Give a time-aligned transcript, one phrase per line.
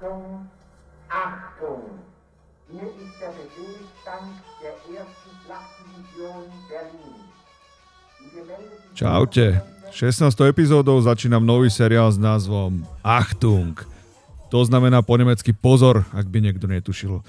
[0.00, 0.48] Achtung,
[1.12, 1.84] Achtung!
[2.72, 4.32] Hier ist der Befehlsstand
[4.64, 7.20] der ersten Flakdivision Berlin.
[8.96, 9.60] Čaute.
[9.92, 10.40] 16.
[10.48, 13.76] epizódou začínam nový seriál s názvom Achtung.
[14.48, 17.20] To znamená po nemecky pozor, ak by niekto netušil.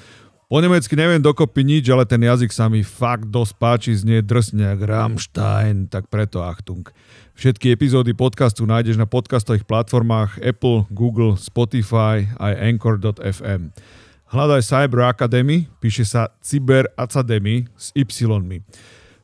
[0.51, 4.75] Po nemecky neviem dokopy nič, ale ten jazyk sa mi fakt dosť páči, znie drsne
[4.75, 6.91] jak Rammstein, tak preto Achtung.
[7.39, 13.71] Všetky epizódy podcastu nájdeš na podcastových platformách Apple, Google, Spotify aj Anchor.fm.
[14.27, 18.11] Hľadaj Cyber Academy, píše sa Cyber Academy s Y.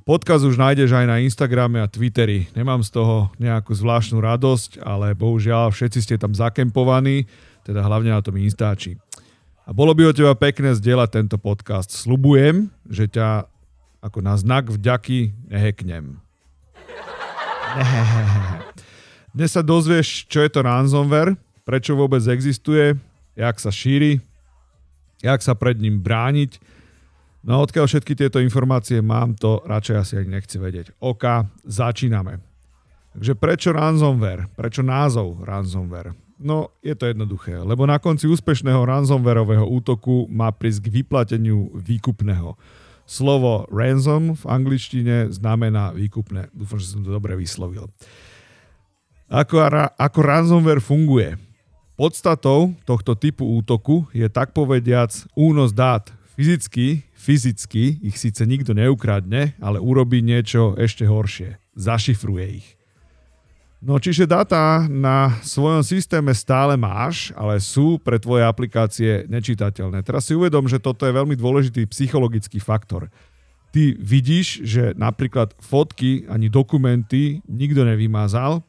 [0.07, 2.47] Podcast už nájdeš aj na Instagrame a Twitteri.
[2.55, 7.27] Nemám z toho nejakú zvláštnu radosť, ale bohužiaľ všetci ste tam zakempovaní,
[7.67, 8.95] teda hlavne na tom Instači.
[9.67, 11.91] A bolo by o teba pekné zdieľať tento podcast.
[11.91, 13.51] Slubujem, že ťa
[13.99, 16.23] ako na znak vďaky neheknem.
[19.35, 21.35] Dnes sa dozvieš, čo je to ransomware,
[21.67, 22.95] prečo vôbec existuje,
[23.35, 24.23] jak sa šíri,
[25.19, 26.63] jak sa pred ním brániť.
[27.43, 30.95] No odkiaľ všetky tieto informácie mám, to radšej asi ani nechci vedieť.
[31.03, 32.39] OK, začíname.
[33.19, 34.47] Takže prečo ransomware?
[34.55, 36.15] Prečo názov ransomware?
[36.37, 42.53] No, je to jednoduché, lebo na konci úspešného ransomwareového útoku má prísť k vyplateniu výkupného.
[43.09, 46.53] Slovo ransom v angličtine znamená výkupné.
[46.53, 47.89] Dúfam, že som to dobre vyslovil.
[49.33, 49.65] Ako,
[49.97, 51.41] ako ransomware funguje?
[51.97, 56.13] Podstatou tohto typu útoku je tak povediac únos dát.
[56.37, 61.57] Fyzicky, fyzicky ich síce nikto neukradne, ale urobí niečo ešte horšie.
[61.73, 62.76] Zašifruje ich.
[63.77, 70.01] No čiže dáta na svojom systéme stále máš, ale sú pre tvoje aplikácie nečitateľné.
[70.01, 73.13] Teraz si uvedom, že toto je veľmi dôležitý psychologický faktor.
[73.69, 78.65] Ty vidíš, že napríklad fotky ani dokumenty nikto nevymazal,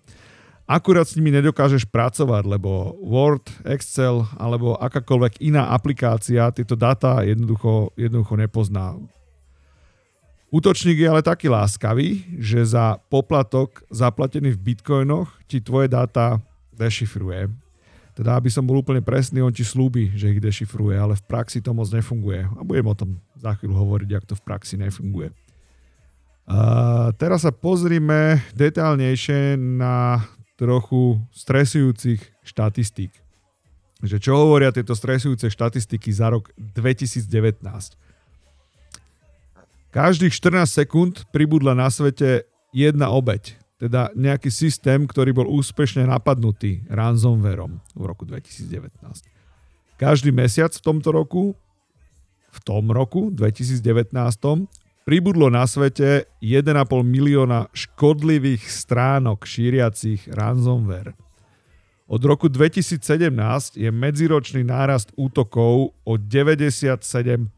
[0.69, 7.97] akurát s nimi nedokážeš pracovať, lebo Word, Excel alebo akákoľvek iná aplikácia tieto dáta jednoducho,
[7.97, 8.93] jednoducho nepozná.
[10.49, 16.41] Útočník je ale taký láskavý, že za poplatok zaplatený v bitcoinoch ti tvoje dáta
[16.73, 17.53] dešifruje.
[18.17, 21.61] Teda, aby som bol úplne presný, on ti slúbi, že ich dešifruje, ale v praxi
[21.61, 22.49] to moc nefunguje.
[22.49, 25.31] A budem o tom za chvíľu hovoriť, ak to v praxi nefunguje.
[26.49, 26.59] A
[27.21, 30.25] teraz sa pozrime detálnejšie na
[30.57, 33.13] trochu stresujúcich štatistík.
[34.01, 38.08] Že čo hovoria tieto stresujúce štatistiky za rok 2019?
[39.89, 42.45] Každých 14 sekúnd pribudla na svete
[42.77, 48.69] jedna obeď, teda nejaký systém, ktorý bol úspešne napadnutý ransomwareom v roku 2019.
[49.97, 51.57] Každý mesiac v tomto roku,
[52.53, 54.13] v tom roku 2019,
[55.09, 56.69] pribudlo na svete 1,5
[57.01, 61.17] milióna škodlivých stránok šíriacich ransomware.
[62.09, 63.01] Od roku 2017
[63.77, 67.49] je medziročný nárast útokov o 97%.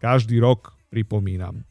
[0.00, 1.64] Každý rok pripomínam.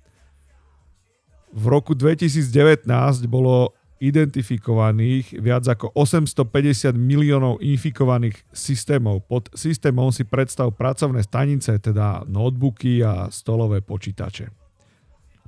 [1.53, 2.85] V roku 2019
[3.25, 9.25] bolo identifikovaných viac ako 850 miliónov infikovaných systémov.
[9.25, 14.53] Pod systémom si predstav pracovné stanice, teda notebooky a stolové počítače.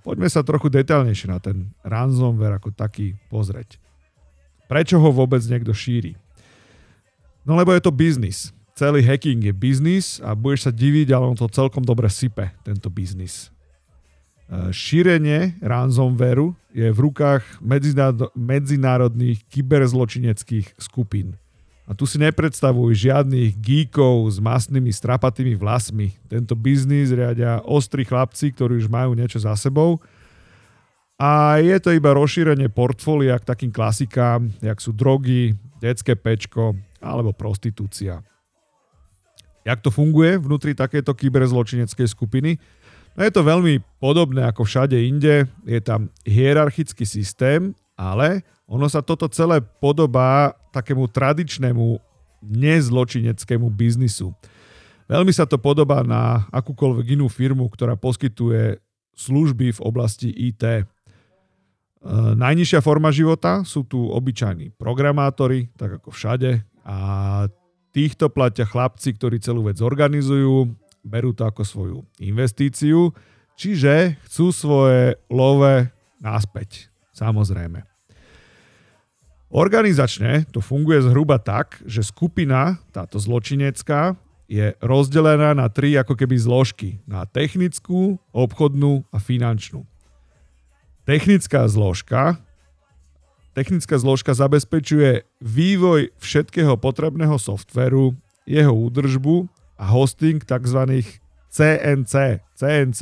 [0.01, 3.77] Poďme sa trochu detailnejšie na ten ransomware ako taký pozrieť.
[4.65, 6.17] Prečo ho vôbec niekto šíri?
[7.45, 8.49] No lebo je to biznis.
[8.73, 12.87] Celý hacking je biznis a budeš sa diviť, ale on to celkom dobre sype, tento
[12.87, 13.51] biznis.
[14.49, 17.45] Eh, šírenie ransomwareu je v rukách
[18.33, 21.37] medzinárodných kyberzločineckých skupín.
[21.85, 26.17] A tu si nepredstavuj žiadnych geekov s masnými strapatými vlasmi.
[26.25, 30.01] Tento biznis riadia ostrí chlapci, ktorí už majú niečo za sebou.
[31.21, 37.37] A je to iba rozšírenie portfólia k takým klasikám, jak sú drogy, detské pečko alebo
[37.37, 38.25] prostitúcia.
[39.69, 42.57] Jak to funguje vnútri takéto kyberzločineckej skupiny?
[43.19, 49.03] No je to veľmi podobné ako všade inde, je tam hierarchický systém, ale ono sa
[49.03, 51.99] toto celé podobá takému tradičnému
[52.39, 54.31] nezločineckému biznisu.
[55.11, 58.79] Veľmi sa to podobá na akúkoľvek inú firmu, ktorá poskytuje
[59.19, 60.63] služby v oblasti IT.
[60.63, 60.83] E,
[62.39, 66.97] najnižšia forma života sú tu obyčajní programátori, tak ako všade, a
[67.91, 70.71] týchto platia chlapci, ktorí celú vec organizujú,
[71.09, 73.09] berú to ako svoju investíciu,
[73.57, 75.89] čiže chcú svoje love
[76.21, 76.93] náspäť.
[77.17, 77.83] Samozrejme.
[79.49, 84.13] Organizačne to funguje zhruba tak, že skupina, táto zločinecká,
[84.45, 87.01] je rozdelená na tri ako keby zložky.
[87.09, 89.89] Na technickú, obchodnú a finančnú.
[91.05, 92.37] Technická zložka
[93.59, 98.15] Technická zložka zabezpečuje vývoj všetkého potrebného softveru,
[98.47, 100.81] jeho údržbu a hosting tzv.
[101.49, 102.13] CNC.
[102.59, 103.01] CNC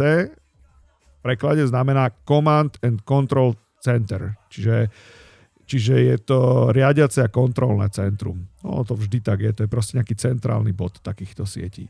[1.18, 4.88] v preklade znamená Command and Control Center, čiže,
[5.66, 8.48] čiže je to riadiace a kontrolné centrum.
[8.64, 11.90] No to vždy tak je, to je proste nejaký centrálny bod takýchto sietí.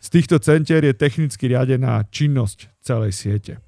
[0.00, 3.60] Z týchto centier je technicky riadená činnosť celej siete.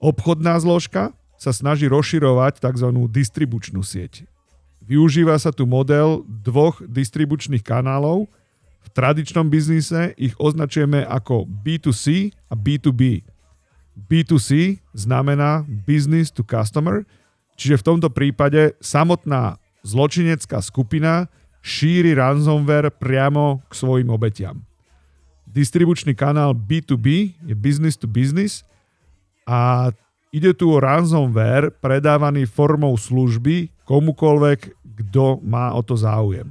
[0.00, 2.88] Obchodná zložka sa snaží rozširovať tzv.
[3.12, 4.24] distribučnú sieť.
[4.82, 8.26] Využíva sa tu model dvoch distribučných kanálov.
[8.82, 13.22] V tradičnom biznise ich označujeme ako B2C a B2B.
[13.96, 17.04] B2C znamená business to customer,
[17.56, 21.28] čiže v tomto prípade samotná zločinecká skupina
[21.62, 24.64] šíri ransomware priamo k svojim obetiam.
[25.46, 28.64] Distribučný kanál B2B je business to business
[29.44, 29.92] a
[30.32, 36.48] ide tu o ransomware predávaný formou služby komukolvek, kto má o to záujem.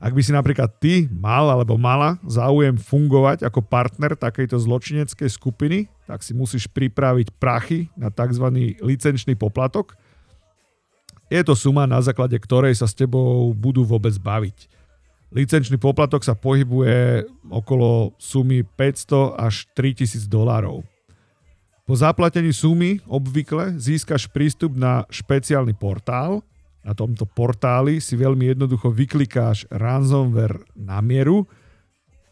[0.00, 5.92] Ak by si napríklad ty mal alebo mala záujem fungovať ako partner takejto zločineckej skupiny,
[6.08, 8.48] tak si musíš pripraviť prachy na tzv.
[8.80, 9.92] licenčný poplatok.
[11.28, 14.72] Je to suma, na základe ktorej sa s tebou budú vôbec baviť.
[15.30, 20.82] Licenčný poplatok sa pohybuje okolo sumy 500 až 3000 dolárov.
[21.86, 26.40] Po zaplatení sumy obvykle získaš prístup na špeciálny portál.
[26.80, 31.44] Na tomto portáli si veľmi jednoducho vyklikáš ransomware na mieru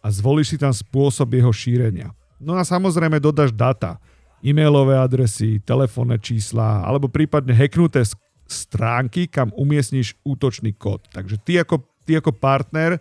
[0.00, 2.16] a zvolíš si tam spôsob jeho šírenia.
[2.40, 4.00] No a samozrejme dodáš data,
[4.40, 8.06] e-mailové adresy, telefónne čísla alebo prípadne hacknuté
[8.48, 11.04] stránky, kam umiestniš útočný kód.
[11.12, 12.96] Takže ty ako ty ako partner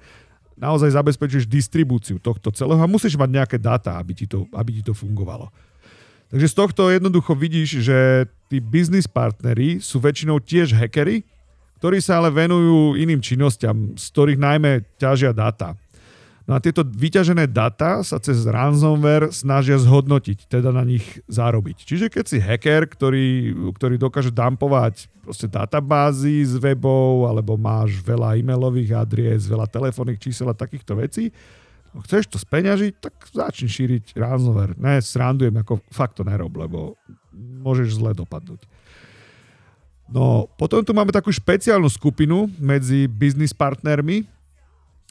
[0.60, 4.84] naozaj zabezpečíš distribúciu tohto celého a musíš mať nejaké dáta, aby ti to, aby ti
[4.84, 5.48] to fungovalo.
[6.28, 11.24] Takže z tohto jednoducho vidíš, že tí business partnery sú väčšinou tiež hackery,
[11.78, 15.78] ktorí sa ale venujú iným činnostiam, z ktorých najmä ťažia dáta.
[16.48, 21.84] No a tieto vyťažené data sa cez ransomware snažia zhodnotiť, teda na nich zarobiť.
[21.84, 28.40] Čiže keď si hacker, ktorý, ktorý dokáže dumpovať proste databázy z webov, alebo máš veľa
[28.40, 31.36] e-mailových adries, veľa telefónnych čísel a takýchto vecí,
[31.92, 34.80] no chceš to speňažiť, tak začni šíriť ransomware.
[34.80, 36.96] Ne, srandujem, ako fakt to nerob, lebo
[37.36, 38.64] môžeš zle dopadnúť.
[40.08, 44.24] No, potom tu máme takú špeciálnu skupinu medzi business partnermi,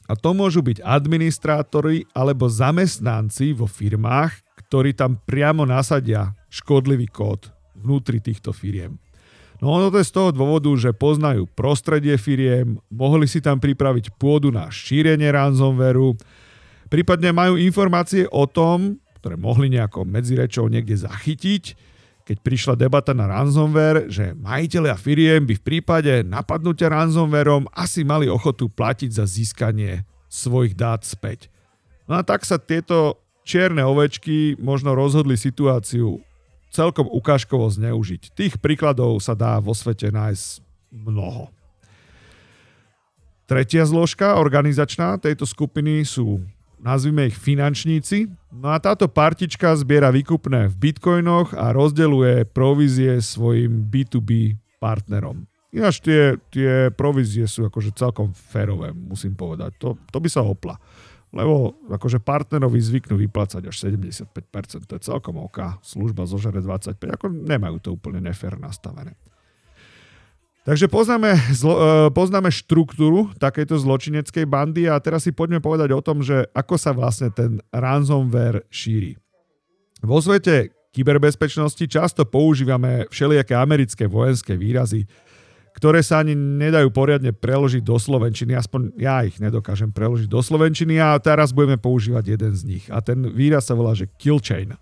[0.07, 7.51] a to môžu byť administrátori alebo zamestnanci vo firmách, ktorí tam priamo nasadia škodlivý kód
[7.75, 8.95] vnútri týchto firiem.
[9.59, 14.15] No ono to je z toho dôvodu, že poznajú prostredie firiem, mohli si tam pripraviť
[14.15, 16.15] pôdu na šírenie ransomwareu,
[16.87, 21.75] prípadne majú informácie o tom, ktoré mohli nejako medzirečou niekde zachytiť,
[22.27, 28.27] keď prišla debata na ransomware, že majiteľia firiem by v prípade napadnutia ransomwareom asi mali
[28.27, 31.47] ochotu platiť za získanie svojich dát späť.
[32.03, 36.19] No a tak sa tieto čierne ovečky možno rozhodli situáciu
[36.67, 38.35] celkom ukážkovo zneužiť.
[38.35, 40.59] Tých príkladov sa dá vo svete nájsť
[40.91, 41.47] mnoho.
[43.47, 46.43] Tretia zložka organizačná tejto skupiny sú
[46.81, 48.31] nazvime ich finančníci.
[48.53, 55.45] No a táto partička zbiera výkupné v bitcoinoch a rozdeluje provízie svojim B2B partnerom.
[55.73, 59.75] Ináč tie, tie provízie sú akože celkom férové, musím povedať.
[59.83, 60.79] To, to by sa opla.
[61.35, 65.59] Lebo akože partnerovi zvyknú vyplácať až 75%, to je celkom OK.
[65.83, 69.13] Služba zožere 25%, ako nemajú to úplne nefér nastavené.
[70.67, 76.03] Takže poznáme, zlo, e, poznáme štruktúru takejto zločineckej bandy a teraz si poďme povedať o
[76.03, 79.15] tom, že ako sa vlastne ten ransomware šíri.
[80.03, 85.07] Vo svete kyberbezpečnosti často používame všelijaké americké vojenské výrazy,
[85.79, 90.99] ktoré sa ani nedajú poriadne preložiť do slovenčiny, aspoň ja ich nedokážem preložiť do slovenčiny
[90.99, 92.85] a teraz budeme používať jeden z nich.
[92.91, 94.75] A ten výraz sa volá, že kill chain.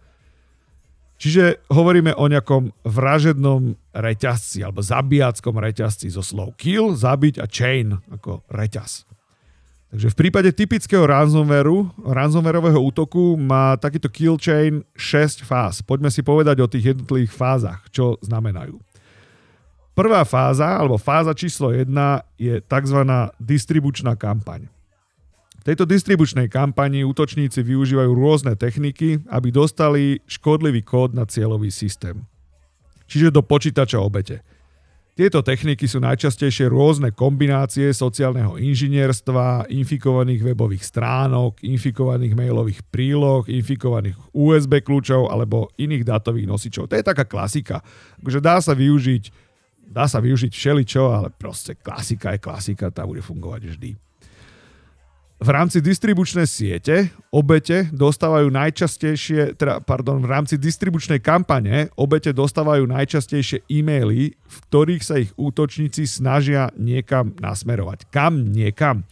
[1.15, 7.95] Čiže hovoríme o nejakom vražednom reťazci alebo zabíjackom reťazci zo slov kill, zabiť a chain
[8.12, 9.07] ako reťaz.
[9.95, 15.79] Takže v prípade typického ransomwareu, ransomwareového útoku má takýto kill chain 6 fáz.
[15.79, 18.75] Poďme si povedať o tých jednotlivých fázach, čo znamenajú.
[19.95, 21.88] Prvá fáza, alebo fáza číslo 1
[22.36, 23.00] je tzv.
[23.39, 24.67] distribučná kampaň
[25.65, 32.22] tejto distribučnej kampani útočníci využívajú rôzne techniky, aby dostali škodlivý kód na cieľový systém.
[33.10, 34.45] Čiže do počítača obete.
[35.15, 44.19] Tieto techniky sú najčastejšie rôzne kombinácie sociálneho inžinierstva, infikovaných webových stránok, infikovaných mailových príloh, infikovaných
[44.36, 46.91] USB kľúčov alebo iných dátových nosičov.
[46.91, 47.79] To je taká klasika.
[48.19, 49.24] Takže dá sa využiť,
[49.88, 53.95] dá sa využiť všeličo, ale proste klasika je klasika, tá bude fungovať vždy.
[55.36, 62.88] V rámci distribučnej siete obete dostávajú najčastejšie, teda, pardon, v rámci distribučnej kampane obete dostávajú
[62.88, 68.08] najčastejšie e-maily, v ktorých sa ich útočníci snažia niekam nasmerovať.
[68.15, 68.48] Kam?
[68.48, 69.04] Niekam.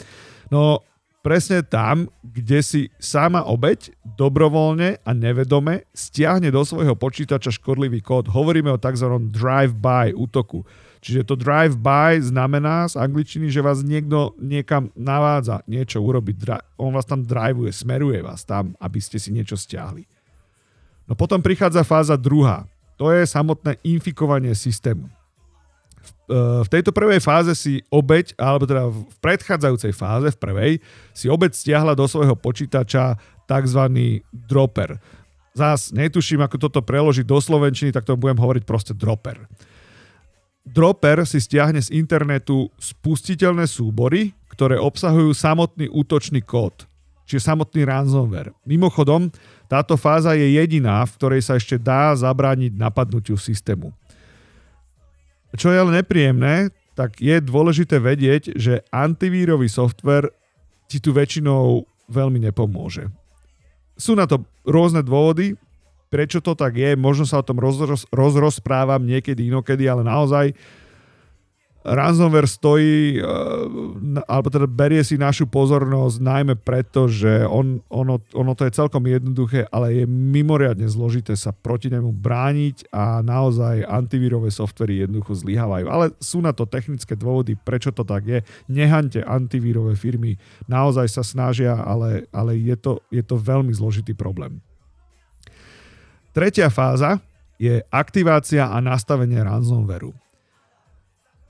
[0.47, 0.79] No,
[1.23, 8.27] presne tam, kde si sama obeť dobrovoľne a nevedome stiahne do svojho počítača škodlivý kód.
[8.27, 9.07] Hovoríme o tzv.
[9.31, 10.67] drive-by útoku.
[10.99, 16.63] Čiže to drive-by znamená z angličtiny, že vás niekto niekam navádza niečo urobiť.
[16.75, 20.03] On vás tam drivuje, smeruje vás tam, aby ste si niečo stiahli.
[21.07, 22.67] No potom prichádza fáza druhá.
[22.99, 25.07] To je samotné infikovanie systému.
[26.27, 30.71] V e, tejto prvej fáze si obeď, alebo teda v predchádzajúcej fáze, v prvej,
[31.11, 33.81] si obeď stiahla do svojho počítača tzv.
[34.31, 35.03] dropper.
[35.53, 39.45] Zás netuším, ako toto preložiť do slovenčiny, tak to budem hovoriť proste dropper.
[40.63, 46.87] Dropper si stiahne z internetu spustiteľné súbory, ktoré obsahujú samotný útočný kód,
[47.27, 48.55] čiže samotný ransomware.
[48.63, 49.27] Mimochodom,
[49.67, 53.91] táto fáza je jediná, v ktorej sa ešte dá zabrániť napadnutiu systému.
[55.53, 60.29] Čo je ale nepríjemné, tak je dôležité vedieť, že antivírový software
[60.89, 63.09] ti tu väčšinou veľmi nepomôže.
[63.97, 65.57] Sú na to rôzne dôvody,
[66.13, 70.53] prečo to tak je, možno sa o tom rozroz, rozrozprávam niekedy inokedy, ale naozaj
[71.83, 73.23] ransomware stojí, eh,
[74.23, 79.03] alebo teda berie si našu pozornosť najmä preto, že on, ono, ono to je celkom
[79.03, 85.85] jednoduché, ale je mimoriadne zložité sa proti nemu brániť a naozaj antivírové softvery jednoducho zlyhávajú.
[85.91, 88.39] Ale sú na to technické dôvody, prečo to tak je.
[88.71, 90.39] Nehaňte antivírové firmy,
[90.71, 94.63] naozaj sa snažia, ale, ale je, to, je to veľmi zložitý problém.
[96.33, 97.21] Tretia fáza
[97.61, 100.22] je aktivácia a nastavenie ransomwareu.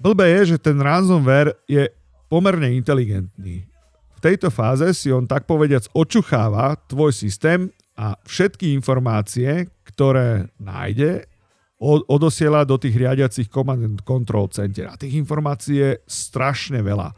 [0.03, 1.87] Blbé je, že ten ransomware je
[2.27, 3.63] pomerne inteligentný.
[4.13, 11.23] V tejto fáze si on tak povediac očucháva tvoj systém a všetky informácie, ktoré nájde,
[12.11, 14.91] odosiela do tých riadiacich command and control center.
[14.91, 17.15] A tých informácií je strašne veľa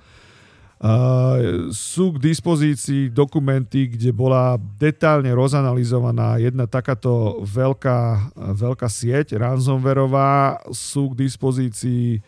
[1.71, 10.59] sú k dispozícii dokumenty, kde bola detálne rozanalizovaná jedna takáto veľká, veľká sieť ransomwareová.
[10.75, 12.19] Sú k dispozícii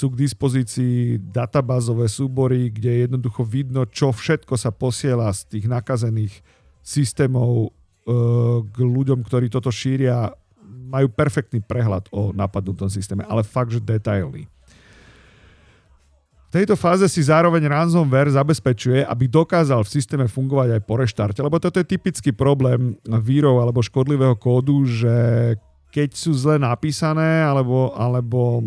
[0.00, 6.40] sú k dispozícii databázové súbory, kde jednoducho vidno, čo všetko sa posiela z tých nakazených
[6.80, 7.68] systémov e,
[8.64, 10.32] k ľuďom, ktorí toto šíria.
[10.90, 14.48] Majú perfektný prehľad o napadnutom systéme, ale fakt, že detailný.
[16.50, 21.38] V tejto fáze si zároveň ransomware zabezpečuje, aby dokázal v systéme fungovať aj po reštarte,
[21.46, 25.14] lebo toto je typický problém vírov alebo škodlivého kódu, že
[25.90, 28.62] keď sú zle napísané alebo, alebo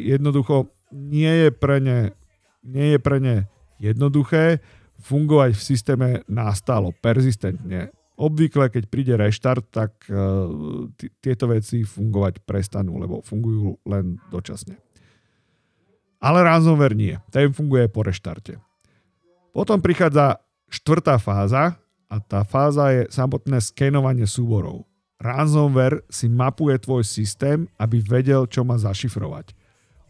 [0.00, 2.16] jednoducho nie je pre ne,
[2.64, 3.44] nie je pre ne
[3.76, 4.64] jednoduché
[5.04, 7.92] fungovať v systéme nástálo, persistentne.
[8.16, 14.80] Obvykle, keď príde reštart, tak uh, t- tieto veci fungovať prestanú, lebo fungujú len dočasne.
[16.16, 17.20] Ale ransomware nie.
[17.28, 18.56] Ten funguje po reštarte.
[19.52, 20.40] Potom prichádza
[20.72, 21.76] štvrtá fáza
[22.08, 24.88] a tá fáza je samotné skenovanie súborov.
[25.16, 29.56] Ransomware si mapuje tvoj systém, aby vedel, čo má zašifrovať.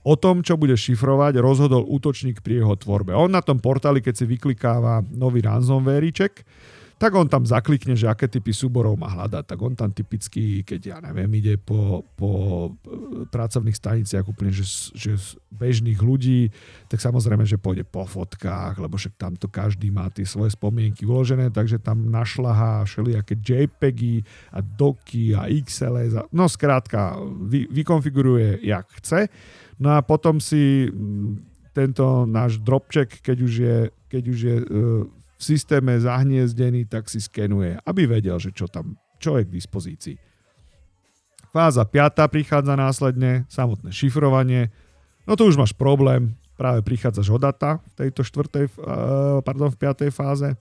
[0.07, 3.11] O tom, čo bude šifrovať, rozhodol útočník pri jeho tvorbe.
[3.15, 6.47] On na tom portáli, keď si vyklikáva nový ransomwareček,
[6.97, 9.45] tak on tam zaklikne, že aké typy súborov má hľadať.
[9.45, 12.31] Tak on tam typicky, keď ja neviem, ide po, po
[12.73, 14.65] e, pracovných staniciach úplne, že,
[14.97, 15.13] že
[15.53, 16.49] bežných ľudí,
[16.89, 21.53] tak samozrejme, že pôjde po fotkách, lebo však tamto každý má tie svoje spomienky uložené,
[21.53, 24.25] takže tam našlahá všelijaké JPEGy
[24.57, 26.17] a doky a XLS.
[26.17, 29.29] A, no skrátka, vy, vykonfiguruje, jak chce.
[29.77, 30.89] No a potom si
[31.77, 35.05] tento náš dropcheck, keď už je, keď už je uh,
[35.37, 40.17] v systéme zahniezdený, tak si skenuje, aby vedel, že čo tam, čo je k dispozícii.
[41.53, 42.29] Fáza 5.
[42.29, 44.69] prichádza následne, samotné šifrovanie.
[45.25, 48.77] No tu už máš problém, práve prichádzaš o data v tejto štvrtej,
[49.41, 50.13] pardon, v 5.
[50.13, 50.53] fáze.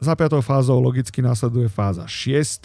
[0.00, 0.40] Za 5.
[0.40, 2.64] fázou logicky následuje fáza 6.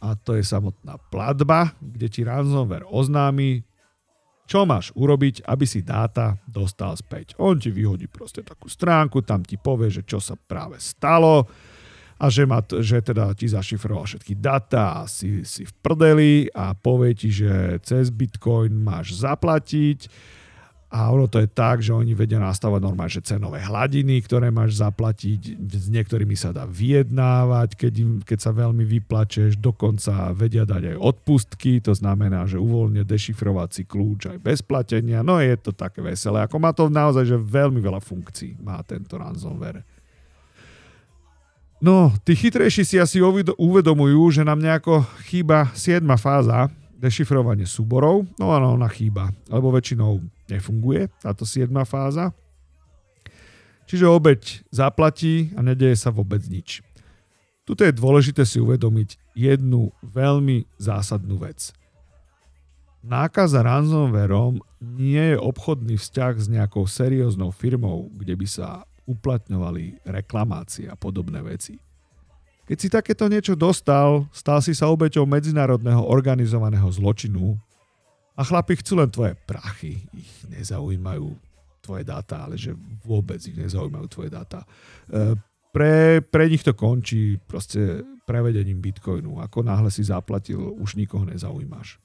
[0.00, 3.66] a to je samotná platba, kde ti ransomware oznámi,
[4.48, 7.36] čo máš urobiť, aby si dáta dostal späť.
[7.36, 11.44] On ti vyhodí proste takú stránku, tam ti povie, že čo sa práve stalo
[12.18, 16.72] a že, ma, že teda ti zašifroval všetky data a si, si v prdeli a
[16.72, 20.08] povie ti, že cez Bitcoin máš zaplatiť
[20.88, 24.80] a ono to je tak, že oni vedia nastavať normálne, že cenové hladiny, ktoré máš
[24.80, 30.96] zaplatiť, s niektorými sa dá vyjednávať, keď, im, keď sa veľmi vyplačeš, dokonca vedia dať
[30.96, 36.00] aj odpustky, to znamená, že uvoľne dešifrovací kľúč aj bez platenia, no je to také
[36.00, 39.84] veselé, ako má to naozaj, že veľmi veľa funkcií má tento ransomware.
[41.84, 43.20] No, tí chytrejší si asi
[43.54, 46.00] uvedomujú, že nám nejako chýba 7.
[46.16, 50.18] fáza, dešifrovanie súborov, no áno, ona chýba, alebo väčšinou
[50.50, 51.70] nefunguje táto 7.
[51.86, 52.34] fáza.
[53.88, 56.84] Čiže obeď zaplatí a nedeje sa vôbec nič.
[57.64, 61.72] Tuto je dôležité si uvedomiť jednu veľmi zásadnú vec.
[63.00, 70.90] Nákaza ransomwareom nie je obchodný vzťah s nejakou serióznou firmou, kde by sa uplatňovali reklamácie
[70.90, 71.80] a podobné veci.
[72.68, 77.56] Keď si takéto niečo dostal, stal si sa obeťou medzinárodného organizovaného zločinu
[78.36, 81.32] a chlapi chcú len tvoje prachy, ich nezaujímajú
[81.80, 84.68] tvoje dáta, ale že vôbec ich nezaujímajú tvoje dáta.
[85.08, 85.32] E,
[85.72, 89.40] pre, pre nich to končí proste prevedením bitcoinu.
[89.40, 91.96] Ako náhle si zaplatil, už nikoho nezaujímaš.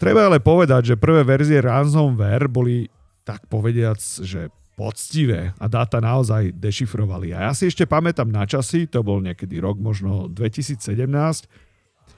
[0.00, 2.88] Treba ale povedať, že prvé verzie ransomware boli
[3.28, 7.30] tak povediac, že poctivé a dáta naozaj dešifrovali.
[7.30, 10.82] A ja si ešte pamätám na časy, to bol niekedy rok možno 2017,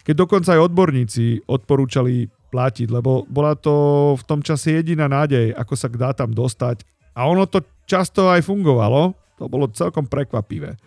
[0.02, 5.74] keď dokonca aj odborníci odporúčali platiť, lebo bola to v tom čase jediná nádej, ako
[5.76, 6.86] sa k dátam dostať.
[7.12, 10.78] A ono to často aj fungovalo, to bolo celkom prekvapivé.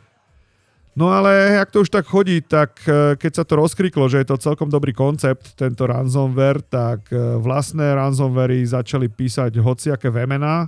[0.97, 4.27] No ale ak to už tak chodí, tak e, keď sa to rozkriklo, že je
[4.27, 10.67] to celkom dobrý koncept, tento ransomware, tak e, vlastné ransomwary začali písať hociaké vemená,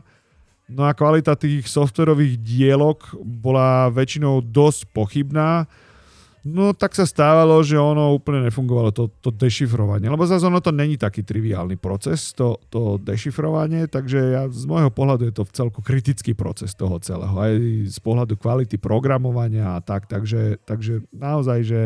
[0.72, 5.68] No a kvalita tých softverových dielok bola väčšinou dosť pochybná.
[6.42, 10.10] No tak sa stávalo, že ono úplne nefungovalo to, to dešifrovanie.
[10.10, 14.90] Lebo zase ono to není taký triviálny proces, to, to dešifrovanie, takže ja, z môjho
[14.90, 17.36] pohľadu je to v celku kritický proces toho celého.
[17.38, 17.54] Aj
[17.86, 20.10] z pohľadu kvality programovania a tak.
[20.10, 21.82] Takže, takže naozaj, že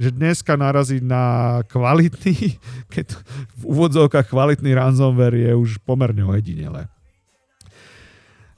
[0.00, 2.56] že dneska narazí na kvalitný,
[2.94, 3.20] keď
[3.60, 6.88] v úvodzovkách kvalitný ransomware je už pomerne ojedinelé.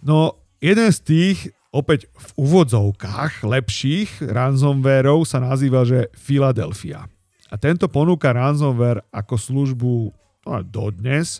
[0.03, 1.39] No, jeden z tých,
[1.71, 7.07] opäť v úvodzovkách lepších ransomwareov sa nazýva, že Philadelphia.
[7.47, 9.95] A tento ponúka ransomware ako službu
[10.43, 11.39] no, dodnes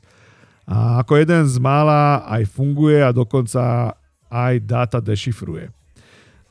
[0.63, 3.93] a ako jeden z mála aj funguje a dokonca
[4.31, 5.75] aj data dešifruje.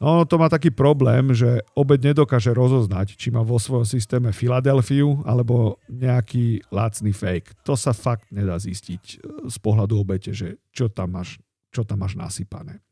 [0.02, 5.21] No, to má taký problém, že obed nedokáže rozoznať, či má vo svojom systéme Filadelfiu
[5.30, 7.54] alebo nejaký lacný fake.
[7.69, 11.38] To sa fakt nedá zistiť e, z pohľadu obete, že čo tam máš
[11.72, 12.84] čo tam máš nasypané.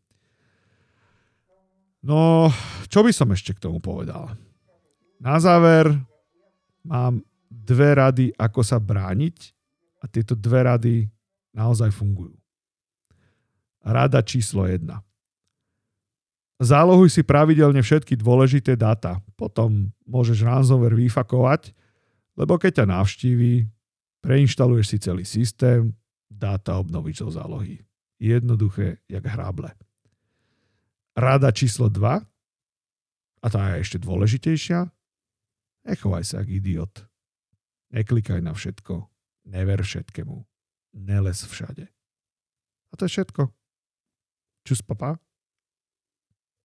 [1.99, 2.47] No,
[2.87, 4.31] čo by som ešte k tomu povedal?
[5.19, 5.91] Na záver
[6.79, 7.19] mám
[7.51, 9.51] dve rady, ako sa brániť
[9.99, 10.95] a tieto dve rady
[11.51, 12.39] naozaj fungujú.
[13.83, 14.87] Rada číslo 1.
[16.59, 19.19] Zálohuj si pravidelne všetky dôležité dáta.
[19.35, 21.75] Potom môžeš ransomware vyfakovať,
[22.39, 23.67] lebo keď ťa navštíví,
[24.23, 25.91] preinštaluješ si celý systém,
[26.31, 27.88] dáta obnovíš zo zálohy
[28.19, 29.71] jednoduché, jak hráble.
[31.15, 32.29] Rada číslo 2,
[33.39, 34.91] a tá je ešte dôležitejšia,
[35.87, 37.07] nechovaj sa jak idiot.
[37.95, 39.07] Neklikaj na všetko,
[39.47, 40.37] never všetkému,
[40.99, 41.87] neles všade.
[42.89, 43.49] A to je všetko.
[44.67, 45.17] Čus, papa.